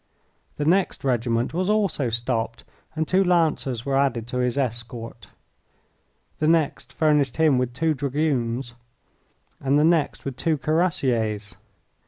[0.57, 2.63] The next regiment was also stopped,
[2.95, 5.27] and two Lancers were added to his escort.
[6.39, 8.73] The next furnished him with two Dragoons
[9.63, 11.55] and the next with two Cuirassiers.